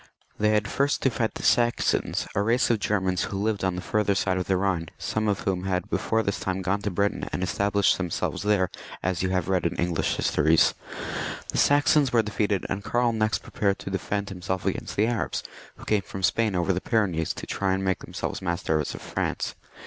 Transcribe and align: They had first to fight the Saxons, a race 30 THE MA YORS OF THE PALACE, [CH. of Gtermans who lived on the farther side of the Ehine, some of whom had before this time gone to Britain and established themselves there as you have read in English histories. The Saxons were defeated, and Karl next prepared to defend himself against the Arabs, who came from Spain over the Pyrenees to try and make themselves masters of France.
They 0.39 0.49
had 0.49 0.67
first 0.67 1.03
to 1.03 1.11
fight 1.11 1.35
the 1.35 1.43
Saxons, 1.43 2.27
a 2.33 2.41
race 2.41 2.69
30 2.69 2.69
THE 2.69 2.71
MA 2.71 2.71
YORS 2.71 2.71
OF 2.71 2.71
THE 2.71 2.71
PALACE, 2.71 2.71
[CH. 2.71 2.71
of 2.71 2.89
Gtermans 2.89 3.29
who 3.37 3.43
lived 3.43 3.63
on 3.63 3.75
the 3.75 3.81
farther 3.83 4.15
side 4.15 4.37
of 4.39 4.47
the 4.47 4.53
Ehine, 4.55 4.89
some 4.97 5.27
of 5.27 5.39
whom 5.41 5.65
had 5.65 5.91
before 5.91 6.23
this 6.23 6.39
time 6.39 6.63
gone 6.63 6.81
to 6.81 6.89
Britain 6.89 7.29
and 7.31 7.43
established 7.43 7.97
themselves 7.99 8.41
there 8.41 8.71
as 9.03 9.21
you 9.21 9.29
have 9.29 9.47
read 9.47 9.67
in 9.67 9.75
English 9.75 10.15
histories. 10.15 10.73
The 11.49 11.59
Saxons 11.59 12.11
were 12.11 12.23
defeated, 12.23 12.65
and 12.67 12.83
Karl 12.83 13.13
next 13.13 13.43
prepared 13.43 13.77
to 13.77 13.91
defend 13.91 14.29
himself 14.29 14.65
against 14.65 14.95
the 14.95 15.05
Arabs, 15.05 15.43
who 15.75 15.85
came 15.85 16.01
from 16.01 16.23
Spain 16.23 16.55
over 16.55 16.73
the 16.73 16.81
Pyrenees 16.81 17.35
to 17.35 17.45
try 17.45 17.75
and 17.75 17.83
make 17.85 17.99
themselves 17.99 18.41
masters 18.41 18.95
of 18.95 19.03
France. 19.03 19.53